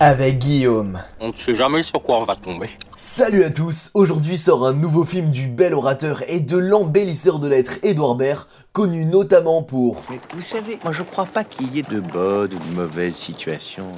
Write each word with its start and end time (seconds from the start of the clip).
avec 0.00 0.38
Guillaume. 0.38 1.00
On 1.20 1.28
ne 1.28 1.36
sait 1.36 1.54
jamais 1.54 1.82
sur 1.82 2.02
quoi 2.02 2.18
on 2.18 2.24
va 2.24 2.36
tomber. 2.36 2.70
Salut 2.96 3.42
à 3.42 3.50
tous, 3.50 3.90
aujourd'hui 3.94 4.38
sort 4.38 4.66
un 4.66 4.72
nouveau 4.72 5.04
film 5.04 5.30
du 5.30 5.48
bel 5.48 5.74
orateur 5.74 6.22
et 6.28 6.40
de 6.40 6.56
l'embellisseur 6.56 7.38
de 7.38 7.48
lettres 7.48 7.78
Edouard 7.82 8.14
Baird, 8.14 8.46
connu 8.72 9.04
notamment 9.04 9.62
pour... 9.62 10.02
Mais 10.10 10.18
vous 10.34 10.42
savez, 10.42 10.78
moi 10.84 10.92
je 10.92 11.02
crois 11.02 11.26
pas 11.26 11.44
qu'il 11.44 11.74
y 11.74 11.80
ait 11.80 11.82
de 11.82 12.00
bonnes 12.00 12.54
ou 12.54 12.58
de 12.58 12.74
mauvaises 12.76 13.16
situations. 13.16 13.90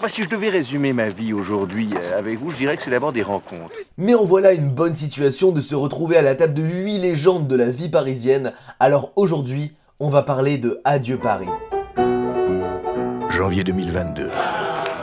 Moi, 0.00 0.08
si 0.08 0.22
je 0.24 0.28
devais 0.28 0.48
résumer 0.48 0.92
ma 0.92 1.10
vie 1.10 1.32
aujourd'hui 1.32 1.90
euh, 1.94 2.18
avec 2.18 2.40
vous, 2.40 2.50
je 2.50 2.56
dirais 2.56 2.76
que 2.76 2.82
c'est 2.82 2.90
d'abord 2.90 3.12
des 3.12 3.22
rencontres. 3.22 3.74
Mais 3.98 4.14
en 4.14 4.24
voilà 4.24 4.52
une 4.52 4.70
bonne 4.70 4.94
situation 4.94 5.52
de 5.52 5.60
se 5.60 5.76
retrouver 5.76 6.16
à 6.16 6.22
la 6.22 6.34
table 6.34 6.54
de 6.54 6.62
8 6.62 6.98
légendes 6.98 7.46
de 7.46 7.54
la 7.54 7.68
vie 7.68 7.88
parisienne, 7.88 8.52
alors 8.80 9.12
aujourd'hui, 9.14 9.76
on 10.00 10.08
va 10.08 10.22
parler 10.22 10.58
de 10.58 10.80
Adieu 10.82 11.18
Paris. 11.18 11.46
Janvier 13.30 13.62
2022. 13.62 14.30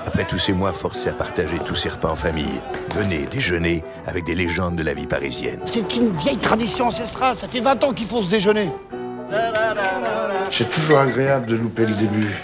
Après 0.10 0.26
tous 0.26 0.40
ces 0.40 0.54
mois 0.54 0.74
forcés 0.74 1.10
à 1.10 1.14
partager 1.14 1.60
tous 1.60 1.76
ces 1.76 1.90
repas 1.90 2.10
en 2.10 2.16
famille, 2.16 2.60
venez 2.96 3.28
déjeuner 3.28 3.84
avec 4.08 4.24
des 4.24 4.34
légendes 4.34 4.76
de 4.76 4.82
la 4.82 4.96
vie 4.96 5.06
parisienne. 5.06 5.60
C'est 5.66 5.96
une 5.98 6.16
vieille 6.16 6.40
tradition 6.40 6.88
ancestrale, 6.88 7.36
ça 7.36 7.48
fait 7.48 7.60
20 7.60 7.84
ans 7.84 7.94
qu'ils 7.94 8.08
font 8.08 8.24
ce 8.24 8.32
déjeuner. 8.32 8.72
C'est 10.50 10.68
toujours 10.72 10.98
agréable 10.98 11.46
de 11.46 11.58
louper 11.58 11.86
le 11.86 11.94
début. 11.94 12.36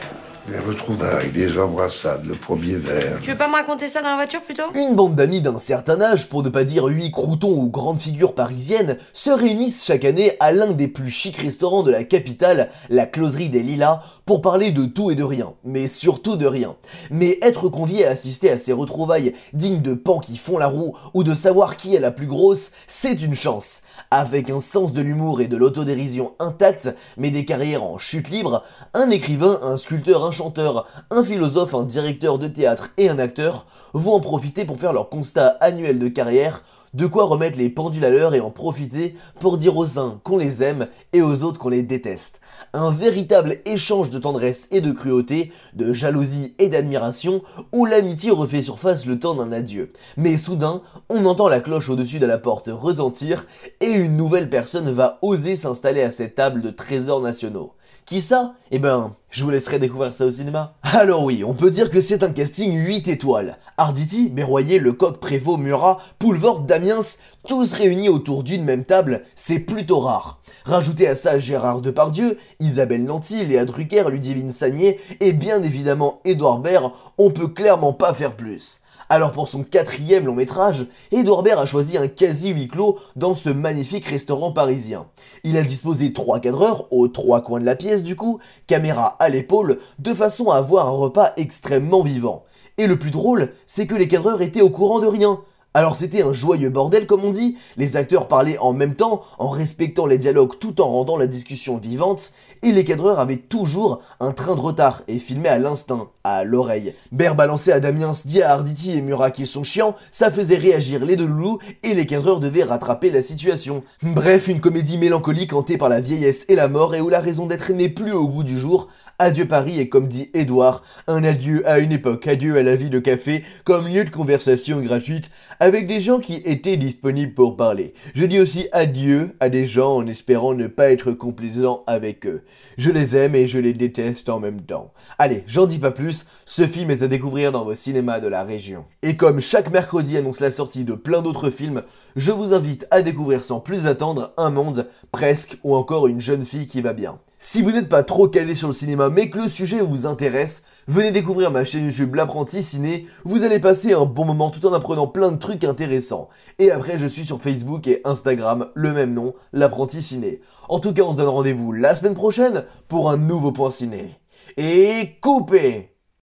Les 0.47 0.59
retrouvailles, 0.59 1.31
les 1.33 1.57
embrassades, 1.57 2.23
le 2.23 2.35
premier 2.35 2.75
verre. 2.75 3.17
Tu 3.23 3.31
veux 3.31 3.37
pas 3.37 3.47
me 3.47 3.55
raconter 3.55 3.87
ça 3.87 4.03
dans 4.03 4.09
la 4.09 4.15
voiture 4.15 4.43
plutôt? 4.43 4.61
Une 4.75 4.93
bande 4.93 5.15
d'amis 5.15 5.41
d'un 5.41 5.57
certain 5.57 5.99
âge, 5.99 6.29
pour 6.29 6.43
ne 6.43 6.49
pas 6.49 6.63
dire 6.63 6.85
8 6.85 7.09
croutons 7.09 7.49
ou 7.49 7.67
grandes 7.67 7.99
figures 7.99 8.35
parisiennes, 8.35 8.99
se 9.11 9.31
réunissent 9.31 9.83
chaque 9.83 10.05
année 10.05 10.33
à 10.39 10.51
l'un 10.51 10.73
des 10.73 10.87
plus 10.87 11.09
chics 11.09 11.37
restaurants 11.37 11.81
de 11.81 11.89
la 11.89 12.03
capitale, 12.03 12.69
la 12.91 13.07
Closerie 13.07 13.49
des 13.49 13.63
Lilas, 13.63 14.03
pour 14.27 14.43
parler 14.43 14.69
de 14.69 14.85
tout 14.85 15.09
et 15.09 15.15
de 15.15 15.23
rien, 15.23 15.53
mais 15.63 15.87
surtout 15.87 16.35
de 16.35 16.45
rien. 16.45 16.75
Mais 17.09 17.39
être 17.41 17.67
convié 17.67 18.05
à 18.05 18.11
assister 18.11 18.51
à 18.51 18.59
ces 18.59 18.73
retrouvailles 18.73 19.33
dignes 19.53 19.81
de 19.81 19.95
pans 19.95 20.19
qui 20.19 20.37
font 20.37 20.59
la 20.59 20.67
roue 20.67 20.95
ou 21.15 21.23
de 21.23 21.33
savoir 21.33 21.75
qui 21.75 21.95
est 21.95 21.99
la 21.99 22.11
plus 22.11 22.27
grosse, 22.27 22.69
c'est 22.85 23.23
une 23.23 23.35
chance. 23.35 23.81
Avec 24.11 24.51
un 24.51 24.59
sens 24.59 24.93
de 24.93 25.01
l'humour 25.01 25.41
et 25.41 25.47
de 25.47 25.57
l'autodérision 25.57 26.33
intact, 26.37 26.93
mais 27.17 27.31
des 27.31 27.45
carrières 27.45 27.83
en 27.83 27.97
chute 27.97 28.29
libre, 28.29 28.63
un 28.93 29.09
écrivain, 29.09 29.57
un 29.63 29.77
sculpteur, 29.77 30.23
un 30.23 30.34
chanteur, 30.35 30.85
un 31.09 31.23
philosophe, 31.23 31.73
un 31.73 31.83
directeur 31.83 32.37
de 32.37 32.47
théâtre 32.47 32.89
et 32.97 33.09
un 33.09 33.19
acteur 33.19 33.65
vont 33.93 34.13
en 34.13 34.19
profiter 34.19 34.65
pour 34.65 34.77
faire 34.77 34.93
leur 34.93 35.09
constat 35.09 35.57
annuel 35.61 35.97
de 35.97 36.09
carrière, 36.09 36.61
de 36.93 37.05
quoi 37.05 37.25
remettre 37.25 37.57
les 37.57 37.69
pendules 37.69 38.05
à 38.05 38.09
l'heure 38.09 38.35
et 38.35 38.39
en 38.39 38.51
profiter 38.51 39.15
pour 39.39 39.57
dire 39.57 39.75
aux 39.75 39.99
uns 39.99 40.19
qu'on 40.23 40.37
les 40.37 40.63
aime 40.63 40.87
et 41.13 41.21
aux 41.21 41.43
autres 41.43 41.59
qu'on 41.59 41.69
les 41.69 41.83
déteste. 41.83 42.39
Un 42.73 42.89
véritable 42.89 43.57
échange 43.65 44.09
de 44.09 44.19
tendresse 44.19 44.67
et 44.71 44.81
de 44.81 44.91
cruauté, 44.91 45.51
de 45.73 45.93
jalousie 45.93 46.55
et 46.57 46.69
d'admiration, 46.69 47.41
où 47.73 47.85
l'amitié 47.85 48.31
refait 48.31 48.61
surface 48.61 49.05
le 49.05 49.19
temps 49.19 49.35
d'un 49.35 49.51
adieu. 49.51 49.91
Mais 50.15 50.37
soudain, 50.37 50.81
on 51.09 51.25
entend 51.25 51.49
la 51.49 51.59
cloche 51.59 51.89
au-dessus 51.89 52.19
de 52.19 52.25
la 52.25 52.37
porte 52.37 52.69
retentir 52.71 53.45
et 53.81 53.91
une 53.91 54.15
nouvelle 54.15 54.49
personne 54.49 54.89
va 54.89 55.19
oser 55.21 55.55
s'installer 55.55 56.01
à 56.01 56.11
cette 56.11 56.35
table 56.35 56.61
de 56.61 56.69
trésors 56.69 57.21
nationaux. 57.21 57.73
Qui 58.05 58.21
ça? 58.21 58.53
Eh 58.69 58.77
ben, 58.77 59.15
je 59.31 59.43
vous 59.43 59.49
laisserai 59.49 59.79
découvrir 59.79 60.13
ça 60.13 60.27
au 60.27 60.31
cinéma. 60.31 60.75
Alors 60.83 61.23
oui, 61.23 61.43
on 61.43 61.55
peut 61.55 61.71
dire 61.71 61.89
que 61.89 62.01
c'est 62.01 62.21
un 62.21 62.29
casting 62.29 62.71
8 62.71 63.07
étoiles. 63.07 63.57
Arditi, 63.77 64.29
Berroyer, 64.29 64.77
Lecoq, 64.77 65.19
Prévost, 65.19 65.57
Murat, 65.57 65.97
Poulvord, 66.19 66.61
Damiens, 66.61 66.99
tous 67.47 67.73
réunis 67.73 68.09
autour 68.09 68.43
d'une 68.43 68.63
même 68.63 68.85
table, 68.85 69.23
c'est 69.33 69.57
plutôt 69.57 69.99
rare. 69.99 70.39
Rajoutez 70.65 71.07
à 71.07 71.15
ça 71.15 71.39
Gérard 71.39 71.81
Depardieu, 71.81 72.37
Isabelle 72.59 73.05
Nanty, 73.05 73.43
Léa 73.43 73.65
Drucker, 73.65 74.03
Ludivine 74.11 74.51
Sagné 74.51 74.99
et 75.19 75.33
bien 75.33 75.63
évidemment 75.63 76.21
Édouard 76.25 76.59
Baird, 76.59 76.91
on 77.17 77.31
peut 77.31 77.47
clairement 77.47 77.93
pas 77.93 78.13
faire 78.13 78.35
plus. 78.35 78.81
Alors 79.07 79.31
pour 79.31 79.47
son 79.47 79.63
quatrième 79.63 80.25
long 80.25 80.33
métrage, 80.33 80.87
Edouard 81.11 81.43
Baird 81.43 81.59
a 81.59 81.67
choisi 81.67 81.95
un 81.95 82.07
quasi 82.07 82.49
huis 82.49 82.67
clos 82.67 82.97
dans 83.15 83.35
ce 83.35 83.49
magnifique 83.49 84.05
restaurant 84.05 84.51
parisien. 84.51 85.05
Il 85.43 85.57
a 85.57 85.61
disposé 85.61 86.11
trois 86.11 86.39
cadreurs 86.39 86.91
aux 86.91 87.07
trois 87.07 87.41
coins 87.41 87.59
de 87.59 87.65
la 87.65 87.75
pièce 87.75 88.01
du 88.01 88.15
coup, 88.15 88.39
caméra 88.65 89.15
à 89.19 89.29
l'épaule, 89.29 89.77
de 89.99 90.13
façon 90.15 90.49
à 90.49 90.55
avoir 90.55 90.87
un 90.87 90.91
repas 90.91 91.33
extrêmement 91.37 92.01
vivant. 92.01 92.45
Et 92.79 92.87
le 92.87 92.97
plus 92.97 93.11
drôle, 93.11 93.51
c'est 93.67 93.85
que 93.85 93.95
les 93.95 94.07
cadreurs 94.07 94.41
étaient 94.41 94.61
au 94.61 94.71
courant 94.71 94.99
de 94.99 95.07
rien. 95.07 95.39
Alors 95.75 95.97
c'était 95.97 96.23
un 96.23 96.31
joyeux 96.31 96.69
bordel 96.69 97.05
comme 97.05 97.25
on 97.25 97.31
dit, 97.31 97.57
les 97.75 97.97
acteurs 97.97 98.29
parlaient 98.29 98.57
en 98.59 98.71
même 98.71 98.95
temps, 98.95 99.23
en 99.39 99.49
respectant 99.49 100.05
les 100.05 100.17
dialogues 100.17 100.57
tout 100.57 100.79
en 100.79 100.87
rendant 100.87 101.17
la 101.17 101.27
discussion 101.27 101.77
vivante, 101.77 102.31
et 102.63 102.71
les 102.71 102.85
cadreurs 102.85 103.19
avaient 103.19 103.35
toujours 103.35 104.01
un 104.21 104.31
train 104.31 104.55
de 104.55 104.61
retard 104.61 105.03
et 105.09 105.19
filmaient 105.19 105.49
à 105.49 105.59
l'instinct, 105.59 106.07
à 106.23 106.45
l'oreille. 106.45 106.93
Baird 107.11 107.35
balançait 107.35 107.73
à 107.73 107.81
Damiens, 107.81 108.13
dit 108.23 108.41
à 108.41 108.53
Arditi 108.53 108.97
et 108.97 109.01
Murat 109.01 109.31
qu'ils 109.31 109.47
sont 109.47 109.63
chiants, 109.63 109.97
ça 110.11 110.31
faisait 110.31 110.55
réagir 110.55 111.03
les 111.03 111.17
deux 111.17 111.27
loulous, 111.27 111.59
et 111.83 111.93
les 111.93 112.05
cadreurs 112.05 112.39
devaient 112.39 112.63
rattraper 112.63 113.11
la 113.11 113.21
situation. 113.21 113.83
Bref, 114.01 114.47
une 114.47 114.61
comédie 114.61 114.97
mélancolique 114.97 115.51
hantée 115.51 115.77
par 115.77 115.89
la 115.89 115.99
vieillesse 115.99 116.45
et 116.47 116.55
la 116.55 116.69
mort 116.69 116.95
et 116.95 117.01
où 117.01 117.09
la 117.09 117.19
raison 117.19 117.47
d'être 117.47 117.73
n'est 117.73 117.89
plus 117.89 118.13
au 118.13 118.29
goût 118.29 118.45
du 118.45 118.57
jour, 118.57 118.87
Adieu 119.17 119.47
Paris 119.47 119.79
est 119.79 119.87
comme 119.87 120.09
dit 120.09 120.29
Édouard, 120.33 120.83
un 121.07 121.23
adieu 121.23 121.65
à 121.65 121.79
une 121.79 121.93
époque, 121.93 122.27
adieu 122.27 122.57
à 122.57 122.63
la 122.63 122.75
vie 122.75 122.89
de 122.89 122.99
café 122.99 123.45
comme 123.63 123.87
lieu 123.87 124.03
de 124.03 124.09
conversation 124.09 124.81
gratuite 124.81 125.29
avec 125.65 125.87
des 125.87 125.99
gens 125.99 126.19
qui 126.19 126.35
étaient 126.45 126.77
disponibles 126.77 127.33
pour 127.33 127.57
parler. 127.57 127.95
Je 128.13 128.23
dis 128.25 128.39
aussi 128.39 128.67
adieu 128.71 129.35
à 129.39 129.49
des 129.49 129.65
gens 129.65 129.95
en 129.95 130.05
espérant 130.05 130.53
ne 130.53 130.67
pas 130.67 130.91
être 130.91 131.11
complaisant 131.11 131.83
avec 131.87 132.27
eux. 132.27 132.43
Je 132.77 132.91
les 132.91 133.15
aime 133.15 133.33
et 133.33 133.47
je 133.47 133.57
les 133.57 133.73
déteste 133.73 134.29
en 134.29 134.39
même 134.39 134.61
temps. 134.61 134.93
Allez, 135.17 135.43
j'en 135.47 135.65
dis 135.65 135.79
pas 135.79 135.89
plus, 135.89 136.27
ce 136.45 136.67
film 136.67 136.91
est 136.91 137.01
à 137.01 137.07
découvrir 137.07 137.51
dans 137.51 137.65
vos 137.65 137.73
cinémas 137.73 138.19
de 138.19 138.27
la 138.27 138.43
région. 138.43 138.85
Et 139.01 139.17
comme 139.17 139.41
chaque 139.41 139.71
mercredi 139.71 140.17
annonce 140.17 140.39
la 140.39 140.51
sortie 140.51 140.83
de 140.83 140.93
plein 140.93 141.23
d'autres 141.23 141.49
films, 141.49 141.81
je 142.15 142.29
vous 142.29 142.53
invite 142.53 142.85
à 142.91 143.01
découvrir 143.01 143.43
sans 143.43 143.59
plus 143.59 143.87
attendre 143.87 144.33
un 144.37 144.51
monde, 144.51 144.87
presque, 145.11 145.57
ou 145.63 145.73
encore 145.73 146.05
une 146.05 146.21
jeune 146.21 146.43
fille 146.43 146.67
qui 146.67 146.83
va 146.83 146.93
bien. 146.93 147.17
Si 147.47 147.61
vous 147.61 147.71
n'êtes 147.71 147.89
pas 147.89 148.01
trop 148.01 148.27
calé 148.27 148.55
sur 148.55 148.69
le 148.69 148.73
cinéma 148.73 149.09
mais 149.09 149.29
que 149.29 149.37
le 149.37 149.47
sujet 149.47 149.79
vous 149.79 150.07
intéresse, 150.07 150.63
venez 150.87 151.11
découvrir 151.11 151.51
ma 151.51 151.63
chaîne 151.63 151.85
YouTube 151.85 152.15
L'apprenti 152.15 152.63
ciné, 152.63 153.05
vous 153.23 153.43
allez 153.43 153.59
passer 153.59 153.93
un 153.93 154.05
bon 154.05 154.25
moment 154.25 154.49
tout 154.49 154.65
en 154.65 154.73
apprenant 154.73 155.05
plein 155.05 155.31
de 155.31 155.37
trucs 155.37 155.63
intéressants. 155.63 156.27
Et 156.57 156.71
après 156.71 156.97
je 156.97 157.05
suis 157.05 157.23
sur 157.23 157.39
Facebook 157.39 157.85
et 157.85 158.01
Instagram, 158.03 158.69
le 158.73 158.91
même 158.93 159.13
nom, 159.13 159.35
L'apprenti 159.53 160.01
ciné. 160.01 160.41
En 160.69 160.79
tout 160.79 160.91
cas 160.91 161.03
on 161.03 161.11
se 161.11 161.17
donne 161.17 161.27
rendez-vous 161.27 161.71
la 161.71 161.93
semaine 161.93 162.15
prochaine 162.15 162.65
pour 162.87 163.11
un 163.11 163.17
nouveau 163.17 163.51
point 163.51 163.69
ciné. 163.69 164.19
Et 164.57 165.11
coupez 165.21 165.94